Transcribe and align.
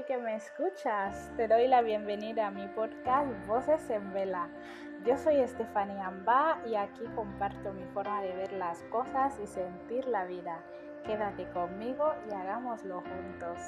que 0.00 0.16
me 0.16 0.34
escuchas. 0.36 1.30
Te 1.36 1.46
doy 1.46 1.68
la 1.68 1.82
bienvenida 1.82 2.46
a 2.46 2.50
mi 2.50 2.66
podcast 2.68 3.28
Voces 3.46 3.90
en 3.90 4.10
Vela. 4.14 4.48
Yo 5.04 5.18
soy 5.18 5.36
Estefanía 5.36 6.06
Amba 6.06 6.62
y 6.66 6.76
aquí 6.76 7.04
comparto 7.14 7.74
mi 7.74 7.84
forma 7.92 8.22
de 8.22 8.34
ver 8.34 8.52
las 8.54 8.82
cosas 8.84 9.38
y 9.42 9.46
sentir 9.46 10.06
la 10.08 10.24
vida. 10.24 10.64
Quédate 11.04 11.46
conmigo 11.50 12.10
y 12.28 12.32
hagámoslo 12.32 13.02
juntos. 13.02 13.58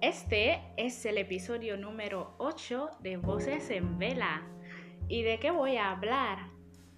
Este 0.00 0.60
es 0.76 1.06
el 1.06 1.18
episodio 1.18 1.76
número 1.76 2.34
8 2.38 2.90
de 3.00 3.16
Voces 3.16 3.70
en 3.70 3.98
Vela. 3.98 4.42
¿Y 5.12 5.22
de 5.24 5.38
qué 5.38 5.50
voy 5.50 5.76
a 5.76 5.90
hablar? 5.90 6.38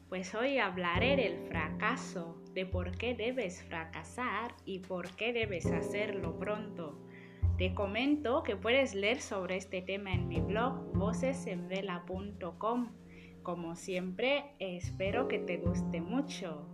Pues 0.08 0.36
hoy 0.36 0.58
hablaré 0.58 1.16
del 1.16 1.36
fracaso, 1.48 2.40
de 2.52 2.64
por 2.64 2.96
qué 2.96 3.16
debes 3.16 3.64
fracasar 3.64 4.54
y 4.64 4.78
por 4.78 5.16
qué 5.16 5.32
debes 5.32 5.66
hacerlo 5.66 6.38
pronto. 6.38 6.96
Te 7.58 7.74
comento 7.74 8.44
que 8.44 8.54
puedes 8.54 8.94
leer 8.94 9.20
sobre 9.20 9.56
este 9.56 9.82
tema 9.82 10.14
en 10.14 10.28
mi 10.28 10.40
blog 10.40 10.92
vocesenvela.com. 10.92 12.92
Como 13.42 13.74
siempre, 13.74 14.44
espero 14.60 15.26
que 15.26 15.40
te 15.40 15.56
guste 15.56 16.00
mucho. 16.00 16.68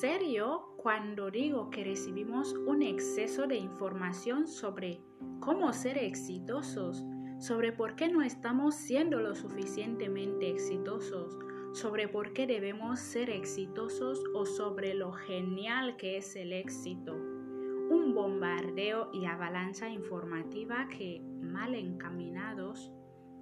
Serio 0.00 0.76
cuando 0.76 1.28
digo 1.28 1.70
que 1.70 1.82
recibimos 1.82 2.52
un 2.52 2.82
exceso 2.82 3.48
de 3.48 3.56
información 3.56 4.46
sobre 4.46 5.00
cómo 5.40 5.72
ser 5.72 5.98
exitosos, 5.98 7.04
sobre 7.40 7.72
por 7.72 7.96
qué 7.96 8.08
no 8.08 8.22
estamos 8.22 8.76
siendo 8.76 9.18
lo 9.18 9.34
suficientemente 9.34 10.50
exitosos, 10.50 11.36
sobre 11.72 12.06
por 12.06 12.32
qué 12.32 12.46
debemos 12.46 13.00
ser 13.00 13.28
exitosos 13.28 14.22
o 14.34 14.46
sobre 14.46 14.94
lo 14.94 15.10
genial 15.10 15.96
que 15.96 16.18
es 16.18 16.36
el 16.36 16.52
éxito. 16.52 17.14
Un 17.14 18.14
bombardeo 18.14 19.10
y 19.12 19.24
avalancha 19.24 19.88
informativa 19.88 20.86
que, 20.88 21.20
mal 21.40 21.74
encaminados, 21.74 22.92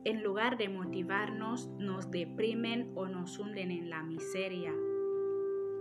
en 0.04 0.22
lugar 0.22 0.56
de 0.56 0.70
motivarnos, 0.70 1.68
nos 1.78 2.10
deprimen 2.10 2.92
o 2.94 3.08
nos 3.08 3.38
hunden 3.38 3.70
en 3.70 3.90
la 3.90 4.02
miseria. 4.02 4.72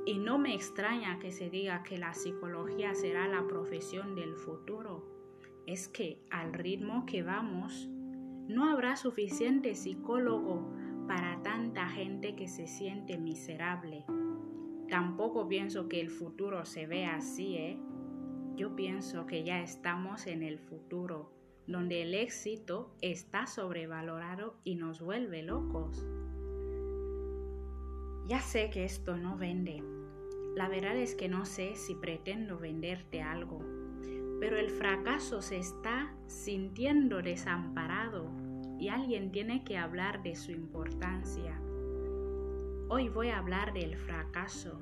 Y 0.05 0.19
no 0.19 0.37
me 0.37 0.53
extraña 0.53 1.17
que 1.19 1.31
se 1.31 1.49
diga 1.49 1.81
que 1.81 1.97
la 1.97 2.13
psicología 2.13 2.93
será 2.93 3.27
la 3.27 3.47
profesión 3.47 4.15
del 4.15 4.35
futuro. 4.35 5.03
Es 5.65 5.87
que 5.87 6.19
al 6.29 6.53
ritmo 6.53 7.05
que 7.07 7.23
vamos, 7.23 7.89
no 8.47 8.69
habrá 8.69 8.95
suficiente 8.95 9.73
psicólogo 9.73 10.69
para 11.07 11.41
tanta 11.41 11.89
gente 11.89 12.35
que 12.35 12.47
se 12.47 12.67
siente 12.67 13.17
miserable. 13.17 14.05
Tampoco 14.89 15.47
pienso 15.47 15.89
que 15.89 15.99
el 15.99 16.11
futuro 16.11 16.65
se 16.65 16.85
vea 16.85 17.15
así, 17.15 17.55
¿eh? 17.55 17.79
Yo 18.55 18.75
pienso 18.75 19.25
que 19.25 19.43
ya 19.43 19.61
estamos 19.61 20.27
en 20.27 20.43
el 20.43 20.59
futuro, 20.59 21.31
donde 21.67 22.03
el 22.03 22.13
éxito 22.13 22.95
está 23.01 23.47
sobrevalorado 23.47 24.55
y 24.63 24.75
nos 24.75 25.01
vuelve 25.01 25.41
locos. 25.41 26.05
Ya 28.27 28.41
sé 28.41 28.71
que 28.71 28.85
esto 28.85 29.17
no 29.17 29.37
vende. 29.37 29.83
La 30.55 30.67
verdad 30.67 30.97
es 30.97 31.13
que 31.13 31.29
no 31.29 31.45
sé 31.45 31.75
si 31.75 31.93
pretendo 31.93 32.57
venderte 32.57 33.21
algo, 33.21 33.59
pero 34.39 34.57
el 34.57 34.71
fracaso 34.71 35.43
se 35.43 35.57
está 35.57 36.15
sintiendo 36.25 37.21
desamparado 37.21 38.31
y 38.79 38.87
alguien 38.87 39.31
tiene 39.31 39.63
que 39.63 39.77
hablar 39.77 40.23
de 40.23 40.35
su 40.35 40.51
importancia. 40.51 41.61
Hoy 42.89 43.09
voy 43.09 43.29
a 43.29 43.37
hablar 43.37 43.73
del 43.73 43.95
fracaso, 43.95 44.81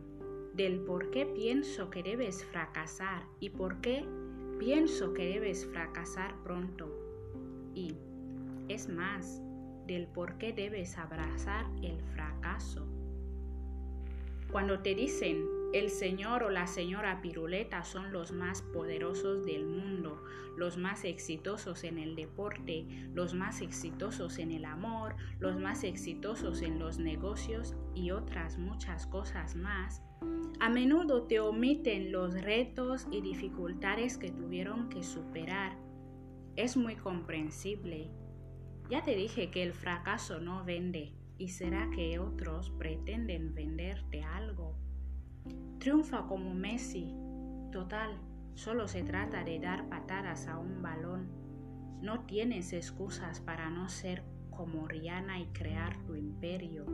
del 0.54 0.80
por 0.80 1.12
qué 1.12 1.26
pienso 1.26 1.90
que 1.90 2.02
debes 2.02 2.46
fracasar 2.46 3.24
y 3.42 3.50
por 3.50 3.82
qué 3.82 4.06
pienso 4.58 5.14
que 5.14 5.28
debes 5.28 5.66
fracasar 5.66 6.42
pronto. 6.44 6.90
Y, 7.76 7.98
es 8.70 8.88
más, 8.88 9.42
del 9.86 10.08
por 10.08 10.38
qué 10.38 10.54
debes 10.54 10.98
abrazar 10.98 11.66
el 11.82 12.00
fracaso. 12.14 12.93
Cuando 14.54 14.82
te 14.82 14.94
dicen 14.94 15.48
el 15.74 15.90
señor 15.90 16.44
o 16.44 16.52
la 16.52 16.68
señora 16.68 17.22
Piruleta 17.24 17.84
son 17.84 18.14
los 18.14 18.32
más 18.32 18.62
poderosos 18.62 19.44
del 19.48 19.66
mundo, 19.66 20.24
los 20.56 20.78
más 20.78 21.06
exitosos 21.06 21.84
en 21.84 21.98
el 21.98 22.16
deporte, 22.16 22.86
los 23.16 23.34
más 23.34 23.62
exitosos 23.62 24.38
en 24.38 24.52
el 24.52 24.66
amor, 24.66 25.16
los 25.40 25.60
más 25.60 25.84
exitosos 25.84 26.62
en 26.62 26.78
los 26.78 27.00
negocios 27.00 27.76
y 27.96 28.12
otras 28.12 28.60
muchas 28.60 29.08
cosas 29.08 29.56
más. 29.56 30.04
A 30.60 30.70
menudo 30.70 31.24
te 31.24 31.40
omiten 31.40 32.12
los 32.12 32.40
retos 32.40 33.08
y 33.10 33.22
dificultades 33.22 34.20
que 34.20 34.30
tuvieron 34.30 34.88
que 34.90 35.02
superar. 35.02 35.76
Es 36.56 36.78
muy 36.78 36.96
comprensible. 36.96 38.12
Ya 38.88 39.04
te 39.04 39.16
dije 39.16 39.50
que 39.50 39.64
el 39.64 39.74
fracaso 39.74 40.40
no 40.40 40.64
vende. 40.64 41.23
¿Y 41.38 41.50
será 41.50 41.90
que 41.90 42.20
otros 42.20 42.70
pretenden 42.72 43.54
venderte 43.54 44.24
algo? 44.24 44.78
Triunfa 45.80 46.28
como 46.28 46.54
Messi. 46.54 47.14
Total, 47.72 48.18
solo 48.54 48.88
se 48.88 49.04
trata 49.04 49.44
de 49.44 49.60
dar 49.60 49.90
patadas 49.90 50.48
a 50.48 50.58
un 50.58 50.82
balón. 50.82 51.28
No 52.02 52.22
tienes 52.26 52.74
excusas 52.74 53.42
para 53.42 53.70
no 53.70 53.90
ser 53.90 54.24
como 54.52 54.88
Rihanna 54.88 55.40
y 55.40 55.48
crear 55.48 55.98
tu 56.06 56.16
imperio. 56.16 56.86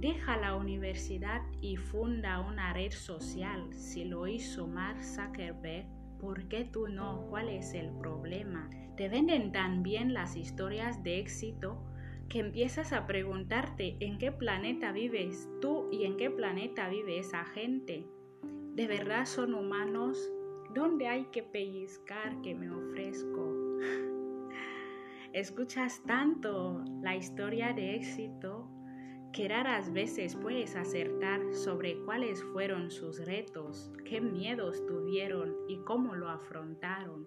Deja 0.00 0.36
la 0.36 0.56
universidad 0.56 1.42
y 1.60 1.76
funda 1.76 2.40
una 2.40 2.72
red 2.72 2.92
social. 2.92 3.72
Si 3.74 4.04
lo 4.04 4.26
hizo 4.26 4.66
Mark 4.66 5.02
Zuckerberg, 5.02 5.86
¿por 6.18 6.48
qué 6.48 6.64
tú 6.64 6.88
no? 6.88 7.26
¿Cuál 7.28 7.48
es 7.50 7.74
el 7.74 7.90
problema? 7.90 8.70
Te 8.96 9.08
venden 9.08 9.52
tan 9.52 9.82
bien 9.82 10.14
las 10.14 10.36
historias 10.36 11.02
de 11.02 11.18
éxito 11.18 11.84
que 12.28 12.40
empiezas 12.40 12.92
a 12.92 13.06
preguntarte 13.06 13.96
en 14.00 14.18
qué 14.18 14.32
planeta 14.32 14.92
vives 14.92 15.48
tú 15.60 15.88
y 15.90 16.04
en 16.04 16.16
qué 16.16 16.30
planeta 16.30 16.88
vive 16.88 17.18
esa 17.18 17.44
gente. 17.44 18.06
¿De 18.74 18.86
verdad 18.86 19.26
son 19.26 19.54
humanos? 19.54 20.30
¿Dónde 20.74 21.06
hay 21.06 21.26
que 21.26 21.42
pellizcar 21.42 22.40
que 22.42 22.54
me 22.54 22.70
ofrezco? 22.70 23.78
Escuchas 25.32 26.02
tanto 26.06 26.84
la 27.02 27.16
historia 27.16 27.72
de 27.72 27.96
éxito 27.96 28.68
que 29.32 29.48
raras 29.48 29.92
veces 29.92 30.36
puedes 30.36 30.76
acertar 30.76 31.54
sobre 31.54 31.98
cuáles 32.04 32.42
fueron 32.44 32.92
sus 32.92 33.24
retos, 33.26 33.90
qué 34.04 34.20
miedos 34.20 34.86
tuvieron 34.86 35.56
y 35.68 35.78
cómo 35.78 36.14
lo 36.14 36.28
afrontaron. 36.28 37.26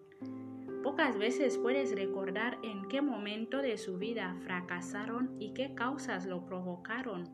Pocas 0.88 1.18
veces 1.18 1.58
puedes 1.58 1.94
recordar 1.94 2.60
en 2.64 2.88
qué 2.88 3.02
momento 3.02 3.62
de 3.62 3.78
su 3.78 3.98
vida 3.98 4.38
fracasaron 4.46 5.36
y 5.38 5.54
qué 5.54 5.76
causas 5.76 6.26
lo 6.26 6.46
provocaron. 6.46 7.30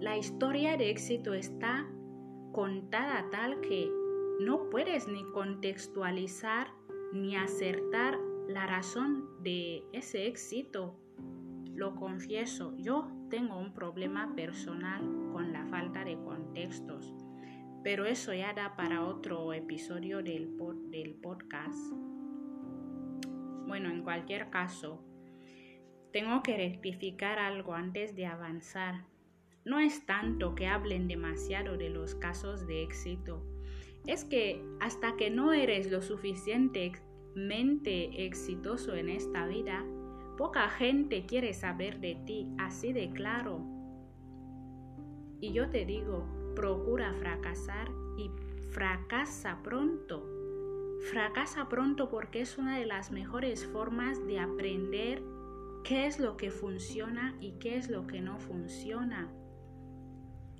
La 0.00 0.16
historia 0.16 0.78
de 0.78 0.88
éxito 0.88 1.34
está 1.34 1.86
contada 2.52 3.28
tal 3.30 3.60
que 3.60 3.86
no 4.40 4.70
puedes 4.70 5.08
ni 5.08 5.22
contextualizar 5.24 6.68
ni 7.12 7.36
acertar 7.36 8.18
la 8.48 8.66
razón 8.66 9.28
de 9.42 9.84
ese 9.92 10.26
éxito. 10.26 10.98
Lo 11.74 11.94
confieso, 11.96 12.74
yo 12.78 13.10
tengo 13.28 13.58
un 13.58 13.74
problema 13.74 14.34
personal 14.34 15.02
con 15.32 15.52
la 15.52 15.66
falta 15.66 16.02
de 16.02 16.16
contextos, 16.16 17.14
pero 17.84 18.06
eso 18.06 18.32
ya 18.32 18.54
da 18.54 18.74
para 18.74 19.04
otro 19.04 19.52
episodio 19.52 20.22
del, 20.22 20.56
del 20.90 21.14
podcast. 21.16 22.09
Bueno, 23.70 23.88
en 23.88 24.02
cualquier 24.02 24.50
caso, 24.50 25.00
tengo 26.12 26.42
que 26.42 26.56
rectificar 26.56 27.38
algo 27.38 27.72
antes 27.72 28.16
de 28.16 28.26
avanzar. 28.26 29.04
No 29.64 29.78
es 29.78 30.04
tanto 30.06 30.56
que 30.56 30.66
hablen 30.66 31.06
demasiado 31.06 31.76
de 31.76 31.88
los 31.88 32.16
casos 32.16 32.66
de 32.66 32.82
éxito, 32.82 33.46
es 34.08 34.24
que 34.24 34.60
hasta 34.80 35.16
que 35.16 35.30
no 35.30 35.52
eres 35.52 35.88
lo 35.88 36.02
suficientemente 36.02 38.26
exitoso 38.26 38.96
en 38.96 39.08
esta 39.08 39.46
vida, 39.46 39.84
poca 40.36 40.68
gente 40.68 41.26
quiere 41.26 41.54
saber 41.54 42.00
de 42.00 42.16
ti 42.26 42.48
así 42.58 42.92
de 42.92 43.12
claro. 43.12 43.64
Y 45.40 45.52
yo 45.52 45.70
te 45.70 45.84
digo, 45.84 46.26
procura 46.56 47.14
fracasar 47.14 47.88
y 48.18 48.32
fracasa 48.72 49.62
pronto 49.62 50.39
Fracasa 51.08 51.68
pronto 51.68 52.10
porque 52.10 52.42
es 52.42 52.58
una 52.58 52.78
de 52.78 52.84
las 52.84 53.10
mejores 53.10 53.66
formas 53.66 54.24
de 54.26 54.38
aprender 54.38 55.22
qué 55.82 56.06
es 56.06 56.20
lo 56.20 56.36
que 56.36 56.50
funciona 56.50 57.34
y 57.40 57.52
qué 57.52 57.76
es 57.76 57.88
lo 57.88 58.06
que 58.06 58.20
no 58.20 58.38
funciona. 58.38 59.28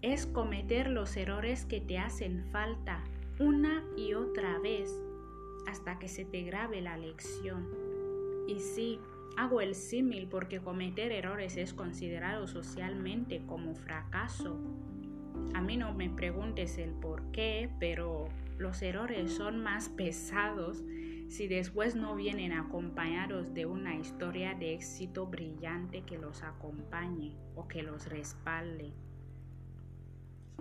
Es 0.01 0.27
cometer 0.27 0.89
los 0.89 1.17
errores 1.17 1.67
que 1.67 1.81
te 1.81 1.99
hacen 1.99 2.47
falta, 2.51 3.05
una 3.39 3.85
y 3.97 4.15
otra 4.15 4.59
vez 4.59 4.91
hasta 5.67 5.99
que 5.99 6.09
se 6.09 6.25
te 6.25 6.43
grabe 6.43 6.81
la 6.81 6.97
lección. 6.97 7.69
Y 8.49 8.61
sí, 8.61 8.99
hago 9.37 9.61
el 9.61 9.75
símil 9.75 10.27
porque 10.27 10.61
cometer 10.61 11.13
errores 11.13 11.59
es 11.59 11.75
considerado 11.75 12.47
socialmente 12.47 13.43
como 13.47 13.75
fracaso. 13.75 14.59
A 15.55 15.61
mí 15.61 15.77
no 15.77 15.93
me 15.93 16.09
preguntes 16.11 16.79
el 16.79 16.91
por 16.91 17.31
qué, 17.33 17.71
pero 17.79 18.29
los 18.59 18.83
errores 18.83 19.33
son 19.33 19.63
más 19.63 19.89
pesados 19.89 20.85
si 21.29 21.47
después 21.47 21.95
no 21.95 22.17
vienen 22.17 22.53
acompañados 22.53 23.55
de 23.55 23.65
una 23.65 23.97
historia 23.97 24.55
de 24.55 24.75
éxito 24.75 25.27
brillante 25.27 26.03
que 26.03 26.19
los 26.19 26.43
acompañe 26.43 27.37
o 27.55 27.69
que 27.69 27.83
los 27.83 28.09
respalde. 28.09 28.93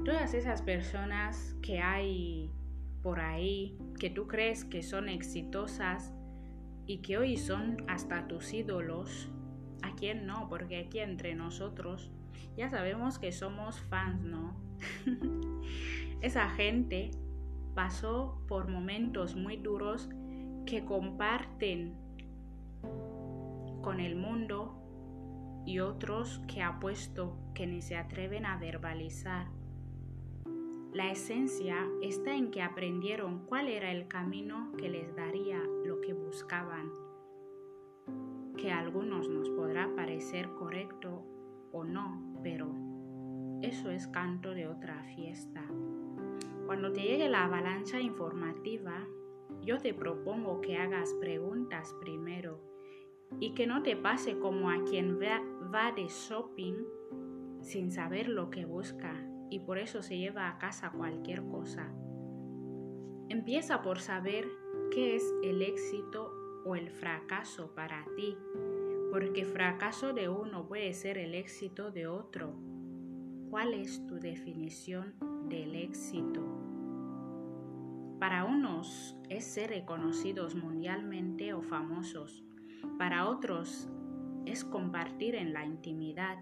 Todas 0.05 0.33
esas 0.33 0.61
personas 0.61 1.55
que 1.61 1.79
hay 1.79 2.51
por 3.01 3.19
ahí, 3.19 3.77
que 3.99 4.09
tú 4.09 4.27
crees 4.27 4.63
que 4.63 4.83
son 4.83 5.09
exitosas 5.09 6.13
y 6.85 6.99
que 6.99 7.17
hoy 7.17 7.37
son 7.37 7.83
hasta 7.87 8.27
tus 8.27 8.53
ídolos, 8.53 9.29
¿a 9.81 9.95
quién 9.95 10.25
no? 10.25 10.49
Porque 10.49 10.77
aquí 10.77 10.99
entre 10.99 11.35
nosotros 11.35 12.11
ya 12.55 12.69
sabemos 12.69 13.19
que 13.19 13.31
somos 13.31 13.79
fans, 13.81 14.21
¿no? 14.21 14.68
Esa 16.21 16.49
gente 16.49 17.11
pasó 17.75 18.41
por 18.47 18.67
momentos 18.67 19.35
muy 19.35 19.57
duros 19.57 20.09
que 20.65 20.83
comparten 20.83 21.95
con 23.81 23.99
el 23.99 24.15
mundo 24.15 24.75
y 25.65 25.79
otros 25.79 26.41
que 26.47 26.61
apuesto 26.61 27.37
que 27.53 27.67
ni 27.67 27.81
se 27.81 27.95
atreven 27.95 28.45
a 28.45 28.57
verbalizar. 28.57 29.47
La 30.93 31.11
esencia 31.11 31.87
está 32.01 32.35
en 32.35 32.49
que 32.49 32.63
aprendieron 32.63 33.45
cuál 33.45 33.67
era 33.67 33.91
el 33.91 34.07
camino 34.07 34.71
que 34.77 34.89
les 34.89 35.15
daría 35.15 35.59
lo 35.85 36.01
que 36.01 36.13
buscaban, 36.13 36.89
que 38.57 38.71
a 38.71 38.79
algunos 38.79 39.29
nos 39.29 39.49
podrá 39.51 39.95
parecer 39.95 40.49
correcto 40.55 41.23
o 41.71 41.83
no, 41.83 42.39
pero 42.41 42.88
eso 43.69 43.91
es 43.91 44.07
canto 44.07 44.55
de 44.55 44.67
otra 44.67 45.03
fiesta. 45.15 45.63
Cuando 46.65 46.91
te 46.91 47.01
llegue 47.01 47.29
la 47.29 47.45
avalancha 47.45 48.01
informativa, 48.01 49.07
yo 49.61 49.77
te 49.77 49.93
propongo 49.93 50.59
que 50.59 50.77
hagas 50.77 51.13
preguntas 51.19 51.95
primero 52.01 52.59
y 53.39 53.53
que 53.53 53.67
no 53.67 53.83
te 53.83 53.95
pase 53.95 54.39
como 54.39 54.71
a 54.71 54.83
quien 54.85 55.19
va, 55.19 55.91
de 55.91 56.07
shopping 56.07 56.83
sin 57.61 57.91
saber 57.91 58.27
lo 58.27 58.49
que 58.49 58.65
busca 58.65 59.23
y 59.51 59.59
por 59.59 59.77
eso 59.77 60.01
se 60.01 60.17
lleva 60.17 60.49
a 60.49 60.57
casa 60.57 60.89
cualquier 60.89 61.43
cosa. 61.43 61.93
Empieza 63.29 63.83
por 63.83 63.99
saber 63.99 64.47
qué 64.89 65.15
es 65.15 65.33
el 65.43 65.61
éxito 65.61 66.33
o 66.65 66.75
el 66.75 66.89
fracaso 66.89 67.75
para 67.75 68.03
ti, 68.15 68.35
porque 69.11 69.45
fracaso 69.45 70.13
de 70.13 70.27
uno 70.27 70.67
puede 70.67 70.91
ser 70.93 71.19
el 71.19 71.35
éxito 71.35 71.91
de 71.91 72.07
otro. 72.07 72.68
¿Cuál 73.49 73.73
es 73.73 74.05
tu 74.05 74.19
definición 74.19 75.15
del 75.49 75.73
éxito? 75.73 76.39
Para 78.19 78.45
unos 78.45 79.17
es 79.27 79.43
ser 79.43 79.71
reconocidos 79.71 80.53
mundialmente 80.53 81.53
o 81.53 81.63
famosos. 81.63 82.43
Para 82.99 83.27
otros 83.27 83.89
es 84.45 84.63
compartir 84.63 85.33
en 85.33 85.53
la 85.53 85.65
intimidad. 85.65 86.37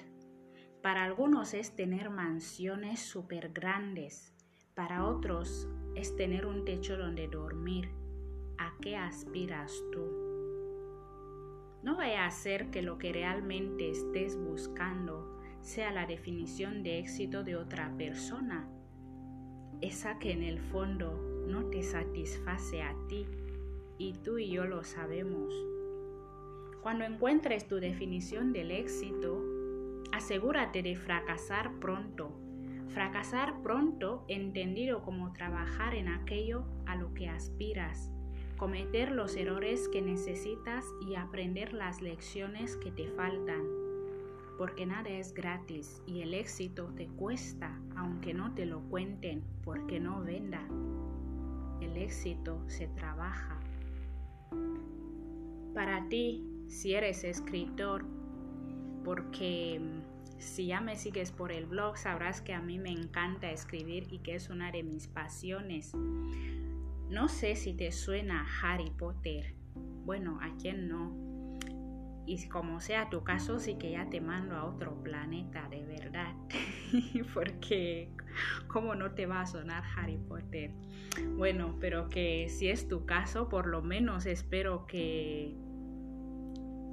Para 0.81 1.05
algunos 1.05 1.53
es 1.53 1.73
tener 1.77 2.09
mansiones 2.09 2.99
súper 2.99 3.53
grandes. 3.53 4.33
Para 4.75 5.05
otros 5.05 5.69
es 5.95 6.13
tener 6.17 6.45
un 6.45 6.65
techo 6.65 6.97
donde 6.97 7.29
dormir. 7.29 7.89
¿A 8.57 8.73
qué 8.81 8.97
aspiras 8.97 9.71
tú? 9.93 10.01
No 11.83 11.95
vaya 11.95 12.25
a 12.25 12.31
ser 12.31 12.69
que 12.69 12.81
lo 12.81 12.97
que 12.97 13.13
realmente 13.13 13.91
estés 13.91 14.37
buscando 14.37 15.36
sea 15.67 15.91
la 15.91 16.05
definición 16.05 16.81
de 16.81 16.97
éxito 16.97 17.43
de 17.43 17.57
otra 17.57 17.91
persona, 17.97 18.69
esa 19.81 20.17
que 20.17 20.31
en 20.31 20.41
el 20.41 20.61
fondo 20.61 21.45
no 21.45 21.65
te 21.65 21.83
satisface 21.83 22.81
a 22.81 22.95
ti 23.09 23.27
y 23.97 24.13
tú 24.13 24.37
y 24.37 24.49
yo 24.49 24.63
lo 24.63 24.85
sabemos. 24.85 25.53
Cuando 26.81 27.03
encuentres 27.03 27.67
tu 27.67 27.81
definición 27.81 28.53
del 28.53 28.71
éxito, 28.71 29.43
asegúrate 30.13 30.83
de 30.83 30.95
fracasar 30.95 31.77
pronto. 31.81 32.31
Fracasar 32.87 33.61
pronto 33.61 34.23
entendido 34.29 35.01
como 35.01 35.33
trabajar 35.33 35.95
en 35.95 36.07
aquello 36.07 36.63
a 36.85 36.95
lo 36.95 37.13
que 37.13 37.27
aspiras, 37.27 38.09
cometer 38.55 39.11
los 39.11 39.35
errores 39.35 39.89
que 39.89 40.01
necesitas 40.01 40.85
y 41.05 41.15
aprender 41.15 41.73
las 41.73 42.01
lecciones 42.01 42.77
que 42.77 42.89
te 42.89 43.09
faltan. 43.09 43.86
Porque 44.57 44.85
nada 44.85 45.09
es 45.09 45.33
gratis 45.33 46.01
y 46.07 46.21
el 46.21 46.33
éxito 46.33 46.87
te 46.95 47.07
cuesta 47.07 47.79
aunque 47.95 48.33
no 48.33 48.53
te 48.55 48.65
lo 48.65 48.81
cuenten 48.89 49.43
porque 49.63 49.99
no 49.99 50.23
venda 50.23 50.67
el 51.81 51.97
éxito 51.97 52.63
se 52.67 52.87
trabaja. 52.87 53.59
Para 55.73 56.07
ti, 56.09 56.43
si 56.67 56.93
eres 56.93 57.23
escritor, 57.23 58.05
porque 59.03 59.79
mm, 59.79 60.39
si 60.39 60.67
ya 60.67 60.81
me 60.81 60.95
sigues 60.95 61.31
por 61.31 61.51
el 61.51 61.65
blog, 61.65 61.97
sabrás 61.97 62.41
que 62.41 62.53
a 62.53 62.61
mí 62.61 62.79
me 62.79 62.91
encanta 62.91 63.51
escribir 63.51 64.07
y 64.11 64.19
que 64.19 64.35
es 64.35 64.49
una 64.49 64.71
de 64.71 64.83
mis 64.83 65.07
pasiones. 65.07 65.93
No 67.09 67.27
sé 67.27 67.55
si 67.55 67.73
te 67.73 67.91
suena 67.91 68.45
Harry 68.61 68.89
Potter. 68.91 69.53
Bueno, 70.05 70.39
¿a 70.41 70.55
quién 70.57 70.87
no? 70.87 71.26
Y 72.27 72.49
como 72.49 72.81
sea 72.81 73.09
tu 73.09 73.23
caso, 73.23 73.57
sí 73.57 73.75
que 73.75 73.91
ya 73.91 74.09
te 74.09 74.19
mando 74.19 74.57
a 74.57 74.65
otro 74.65 75.01
planeta, 75.01 75.69
de 75.69 75.85
verdad. 75.85 76.35
Porque, 77.33 78.11
¿cómo 78.67 78.95
no 78.95 79.11
te 79.11 79.25
va 79.25 79.41
a 79.41 79.47
sonar 79.47 79.81
Harry 79.95 80.17
Potter? 80.17 80.73
Bueno, 81.37 81.77
pero 81.79 82.09
que 82.09 82.49
si 82.49 82.67
es 82.67 82.89
tu 82.89 83.05
caso, 83.05 83.47
por 83.47 83.65
lo 83.67 83.81
menos 83.81 84.25
espero 84.25 84.85
que, 84.87 85.55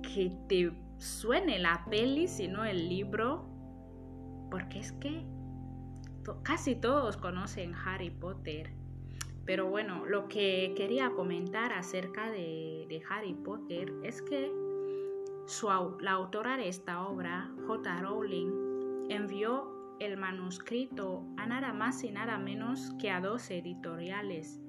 que 0.02 0.30
te 0.48 0.72
suene 0.98 1.58
la 1.58 1.84
peli, 1.90 2.28
si 2.28 2.46
no 2.46 2.64
el 2.64 2.88
libro. 2.88 3.48
Porque 4.52 4.78
es 4.78 4.92
que 4.92 5.26
casi 6.44 6.76
todos 6.76 7.16
conocen 7.16 7.74
Harry 7.74 8.10
Potter. 8.10 8.70
Pero 9.44 9.68
bueno, 9.68 10.06
lo 10.06 10.28
que 10.28 10.74
quería 10.76 11.10
comentar 11.10 11.72
acerca 11.72 12.30
de, 12.30 12.86
de 12.88 13.02
Harry 13.10 13.34
Potter 13.34 13.92
es 14.04 14.22
que 14.22 14.63
la 16.00 16.12
autora 16.12 16.56
de 16.56 16.68
esta 16.68 17.06
obra, 17.06 17.50
J. 17.66 18.00
Rowling, 18.00 19.08
envió 19.10 19.96
el 20.00 20.16
manuscrito 20.16 21.22
a 21.36 21.46
nada 21.46 21.72
más 21.72 22.02
y 22.02 22.10
nada 22.10 22.38
menos 22.38 22.92
que 22.98 23.10
a 23.10 23.20
dos 23.20 23.50
editoriales. 23.50 24.60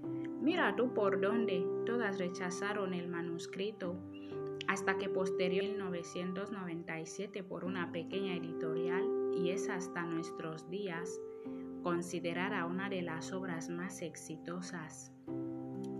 Mira 0.41 0.75
tú 0.75 0.93
por 0.93 1.21
dónde, 1.21 1.65
todas 1.85 2.19
rechazaron 2.19 2.93
el 2.93 3.07
manuscrito, 3.07 3.95
hasta 4.67 4.97
que 4.97 5.09
posterior 5.09 5.63
1997 5.63 7.43
por 7.43 7.63
una 7.63 7.91
pequeña 7.91 8.35
editorial 8.35 9.03
y 9.33 9.51
es 9.51 9.69
hasta 9.69 10.03
nuestros 10.03 10.69
días 10.69 11.19
considerada 11.83 12.65
una 12.65 12.89
de 12.89 13.01
las 13.01 13.31
obras 13.31 13.69
más 13.69 14.01
exitosas. 14.01 15.13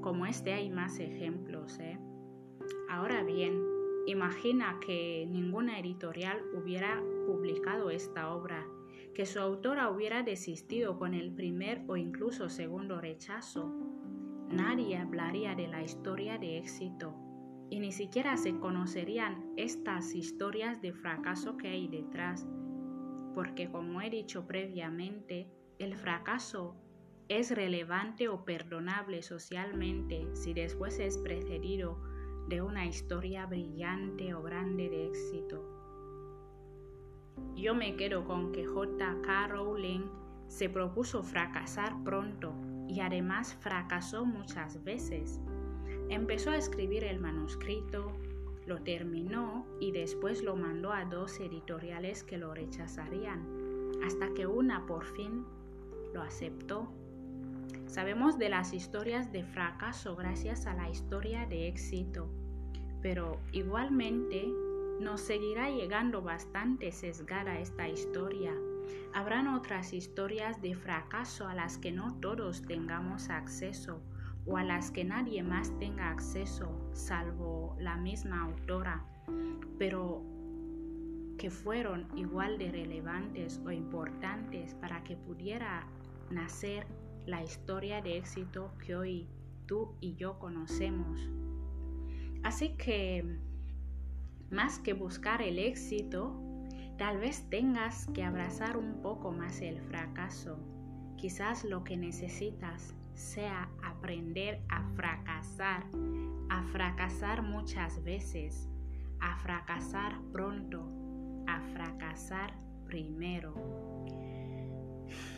Como 0.02 0.26
este 0.26 0.54
hay 0.54 0.70
más 0.70 1.00
ejemplos, 1.00 1.80
¿eh? 1.80 1.98
Ahora 2.90 3.24
bien, 3.24 3.75
Imagina 4.08 4.80
que 4.86 5.26
ninguna 5.28 5.80
editorial 5.80 6.40
hubiera 6.54 7.02
publicado 7.26 7.90
esta 7.90 8.32
obra, 8.32 8.68
que 9.16 9.26
su 9.26 9.40
autora 9.40 9.90
hubiera 9.90 10.22
desistido 10.22 11.00
con 11.00 11.16
el 11.16 11.34
primer 11.34 11.84
o 11.88 11.98
incluso 11.98 12.50
segundo 12.50 13.02
rechazo. 13.02 13.74
Nadie 14.52 14.98
hablaría 14.98 15.56
de 15.56 15.68
la 15.68 15.82
historia 15.82 16.38
de 16.38 16.60
éxito 16.60 17.16
y 17.72 17.80
ni 17.80 17.92
siquiera 17.92 18.38
se 18.38 18.60
conocerían 18.60 19.54
estas 19.58 20.14
historias 20.14 20.82
de 20.84 20.94
fracaso 20.94 21.58
que 21.58 21.70
hay 21.70 21.88
detrás, 21.88 22.48
porque 23.34 23.72
como 23.72 24.02
he 24.02 24.12
dicho 24.12 24.46
previamente, 24.46 25.50
el 25.80 25.96
fracaso 25.96 26.76
es 27.28 27.50
relevante 27.50 28.28
o 28.28 28.46
perdonable 28.46 29.24
socialmente 29.24 30.28
si 30.36 30.54
después 30.54 31.00
es 31.00 31.18
precedido 31.18 32.00
de 32.48 32.62
una 32.62 32.86
historia 32.86 33.46
brillante 33.46 34.34
o 34.34 34.42
grande 34.42 34.90
de 34.90 35.08
éxito. 35.08 35.64
Yo 37.56 37.74
me 37.74 37.96
quedo 37.96 38.26
con 38.26 38.52
que 38.52 38.66
J.K. 38.66 39.48
Rowling 39.48 40.04
se 40.48 40.70
propuso 40.70 41.24
fracasar 41.24 42.04
pronto 42.04 42.54
y 42.88 43.00
además 43.00 43.56
fracasó 43.56 44.26
muchas 44.26 44.84
veces. 44.84 45.40
Empezó 46.10 46.52
a 46.52 46.58
escribir 46.58 47.04
el 47.04 47.20
manuscrito, 47.20 48.12
lo 48.68 48.82
terminó 48.84 49.66
y 49.80 49.92
después 49.92 50.44
lo 50.44 50.56
mandó 50.56 50.92
a 50.92 51.06
dos 51.06 51.40
editoriales 51.40 52.24
que 52.24 52.38
lo 52.38 52.54
rechazarían, 52.54 53.44
hasta 54.04 54.34
que 54.34 54.46
una 54.46 54.86
por 54.86 55.06
fin 55.06 55.46
lo 56.14 56.22
aceptó 56.22 56.88
Sabemos 57.96 58.38
de 58.38 58.50
las 58.50 58.74
historias 58.74 59.32
de 59.32 59.46
fracaso 59.46 60.18
gracias 60.18 60.68
a 60.68 60.74
la 60.74 60.90
historia 60.90 61.46
de 61.46 61.70
éxito, 61.70 62.30
pero 63.02 63.40
igualmente 63.54 64.46
nos 65.00 65.22
seguirá 65.22 65.70
llegando 65.70 66.22
bastante 66.22 66.92
sesgada 66.92 67.58
esta 67.58 67.88
historia. 67.88 68.52
Habrán 69.14 69.48
otras 69.48 69.94
historias 69.94 70.62
de 70.62 70.76
fracaso 70.76 71.48
a 71.48 71.56
las 71.56 71.78
que 71.78 71.94
no 71.94 72.16
todos 72.16 72.64
tengamos 72.64 73.30
acceso 73.30 74.04
o 74.46 74.58
a 74.58 74.66
las 74.66 74.92
que 74.92 75.06
nadie 75.06 75.42
más 75.42 75.72
tenga 75.80 76.10
acceso, 76.10 76.78
salvo 76.92 77.78
la 77.80 77.96
misma 77.96 78.42
autora, 78.42 79.06
pero 79.80 80.22
que 81.38 81.50
fueron 81.50 82.10
igual 82.18 82.58
de 82.58 82.74
relevantes 82.74 83.62
o 83.66 83.72
importantes 83.72 84.74
para 84.74 85.02
que 85.06 85.16
pudiera 85.16 85.88
nacer 86.30 86.86
la 87.26 87.44
historia 87.44 88.02
de 88.02 88.18
éxito 88.18 88.72
que 88.86 88.96
hoy 88.96 89.28
tú 89.66 89.96
y 90.00 90.16
yo 90.16 90.40
conocemos. 90.40 91.30
Así 92.44 92.76
que, 92.78 93.40
más 94.52 94.80
que 94.80 94.94
buscar 94.94 95.42
el 95.42 95.58
éxito, 95.58 96.40
tal 96.98 97.18
vez 97.18 97.50
tengas 97.50 98.08
que 98.14 98.24
abrazar 98.24 98.78
un 98.78 99.02
poco 99.02 99.32
más 99.32 99.62
el 99.62 99.82
fracaso. 99.82 100.60
Quizás 101.18 101.64
lo 101.64 101.84
que 101.84 101.98
necesitas 101.98 102.94
sea 103.16 103.70
aprender 103.84 104.62
a 104.70 104.84
fracasar, 104.96 105.86
a 106.50 106.64
fracasar 106.64 107.42
muchas 107.42 108.04
veces, 108.04 108.70
a 109.20 109.38
fracasar 109.38 110.22
pronto, 110.32 110.88
a 111.48 111.62
fracasar 111.74 112.54
primero. 112.86 113.54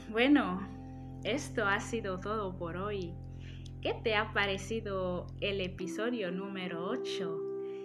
Bueno, 0.10 0.77
esto 1.24 1.66
ha 1.66 1.80
sido 1.80 2.20
todo 2.20 2.58
por 2.58 2.78
hoy. 2.78 3.14
¿Qué 3.82 3.94
te 4.04 4.16
ha 4.16 4.34
parecido 4.34 5.28
el 5.42 5.62
episodio 5.62 6.32
número 6.32 6.88
8? 6.88 7.44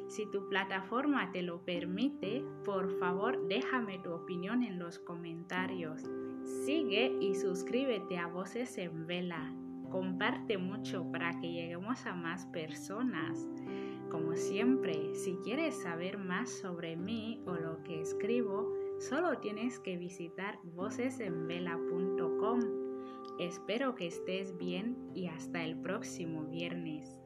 Si 0.08 0.30
tu 0.30 0.48
plataforma 0.48 1.30
te 1.32 1.42
lo 1.42 1.64
permite, 1.64 2.44
por 2.64 2.98
favor 2.98 3.46
déjame 3.48 3.98
tu 3.98 4.12
opinión 4.12 4.62
en 4.62 4.78
los 4.78 4.98
comentarios. 4.98 6.02
Sigue 6.64 7.16
y 7.20 7.34
suscríbete 7.34 8.18
a 8.18 8.26
Voces 8.26 8.76
en 8.78 9.06
Vela 9.06 9.52
comparte 9.92 10.56
mucho 10.56 11.04
para 11.12 11.38
que 11.38 11.52
lleguemos 11.52 12.06
a 12.06 12.14
más 12.14 12.46
personas. 12.46 13.46
Como 14.10 14.34
siempre, 14.34 15.14
si 15.14 15.36
quieres 15.44 15.82
saber 15.82 16.16
más 16.18 16.50
sobre 16.50 16.96
mí 16.96 17.42
o 17.46 17.54
lo 17.54 17.84
que 17.84 18.00
escribo, 18.00 18.72
solo 18.98 19.38
tienes 19.38 19.78
que 19.78 19.98
visitar 19.98 20.58
vocesenvela.com. 20.64 22.81
Espero 23.42 23.96
que 23.96 24.06
estés 24.06 24.56
bien 24.56 24.96
y 25.14 25.26
hasta 25.26 25.64
el 25.64 25.76
próximo 25.76 26.44
viernes. 26.44 27.21